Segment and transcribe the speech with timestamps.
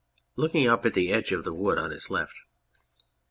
[0.35, 2.39] (Looking up at the edge of the wood on his left.